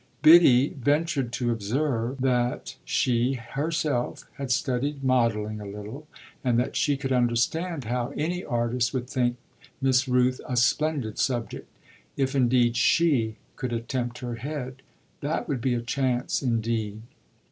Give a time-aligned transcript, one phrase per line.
[0.23, 6.07] Biddy ventured to observe that she herself had studied modelling a little
[6.43, 9.37] and that she could understand how any artist would think
[9.79, 11.69] Miss Rooth a splendid subject.
[12.17, 14.81] If indeed she could attempt her head,
[15.19, 17.03] that would be a chance indeed.